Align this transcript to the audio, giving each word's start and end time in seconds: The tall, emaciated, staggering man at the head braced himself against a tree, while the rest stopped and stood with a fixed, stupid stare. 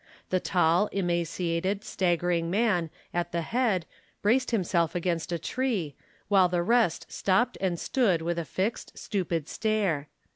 The 0.31 0.39
tall, 0.39 0.87
emaciated, 0.87 1.83
staggering 1.83 2.49
man 2.49 2.89
at 3.13 3.31
the 3.31 3.41
head 3.43 3.85
braced 4.23 4.49
himself 4.49 4.95
against 4.95 5.31
a 5.31 5.37
tree, 5.37 5.93
while 6.27 6.49
the 6.49 6.63
rest 6.63 7.11
stopped 7.11 7.55
and 7.61 7.79
stood 7.79 8.23
with 8.23 8.39
a 8.39 8.43
fixed, 8.45 8.97
stupid 8.97 9.47
stare. 9.47 10.07